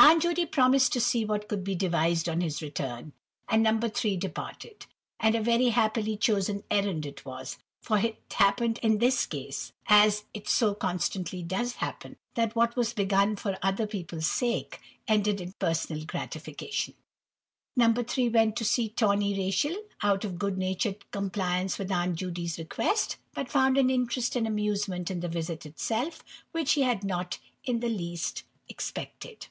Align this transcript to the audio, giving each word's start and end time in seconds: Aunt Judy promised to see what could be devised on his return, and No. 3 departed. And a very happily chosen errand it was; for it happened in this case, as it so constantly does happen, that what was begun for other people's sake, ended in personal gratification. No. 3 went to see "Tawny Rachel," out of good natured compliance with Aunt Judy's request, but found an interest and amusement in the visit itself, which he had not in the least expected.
Aunt 0.00 0.22
Judy 0.22 0.46
promised 0.46 0.92
to 0.92 1.00
see 1.00 1.24
what 1.24 1.48
could 1.48 1.64
be 1.64 1.74
devised 1.74 2.28
on 2.28 2.40
his 2.40 2.62
return, 2.62 3.12
and 3.48 3.64
No. 3.64 3.78
3 3.80 4.16
departed. 4.16 4.86
And 5.18 5.34
a 5.34 5.42
very 5.42 5.70
happily 5.70 6.16
chosen 6.16 6.62
errand 6.70 7.04
it 7.04 7.24
was; 7.26 7.58
for 7.80 7.98
it 7.98 8.22
happened 8.32 8.78
in 8.80 8.98
this 8.98 9.26
case, 9.26 9.72
as 9.88 10.22
it 10.32 10.48
so 10.48 10.72
constantly 10.72 11.42
does 11.42 11.74
happen, 11.74 12.16
that 12.36 12.54
what 12.54 12.76
was 12.76 12.92
begun 12.92 13.34
for 13.34 13.58
other 13.60 13.88
people's 13.88 14.28
sake, 14.28 14.78
ended 15.08 15.40
in 15.40 15.52
personal 15.54 16.04
gratification. 16.06 16.94
No. 17.74 17.92
3 17.92 18.28
went 18.28 18.54
to 18.58 18.64
see 18.64 18.88
"Tawny 18.90 19.36
Rachel," 19.36 19.74
out 20.02 20.24
of 20.24 20.38
good 20.38 20.56
natured 20.56 21.10
compliance 21.10 21.76
with 21.76 21.90
Aunt 21.90 22.14
Judy's 22.14 22.56
request, 22.56 23.16
but 23.34 23.50
found 23.50 23.76
an 23.76 23.90
interest 23.90 24.36
and 24.36 24.46
amusement 24.46 25.10
in 25.10 25.20
the 25.20 25.28
visit 25.28 25.66
itself, 25.66 26.22
which 26.52 26.74
he 26.74 26.82
had 26.82 27.02
not 27.02 27.40
in 27.64 27.80
the 27.80 27.88
least 27.90 28.44
expected. 28.68 29.48